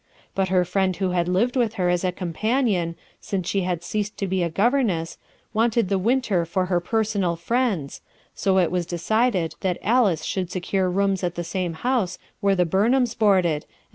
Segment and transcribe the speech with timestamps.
[0.33, 4.17] But her friend who had lived with her as a companion, since she had ceased
[4.17, 5.19] to be a governess,
[5.53, 8.01] wanted the winter for her personal friends,
[8.33, 12.65] so it was decided that Alice should secure rooms at the same house where the
[12.65, 13.71] Burohams boarded and.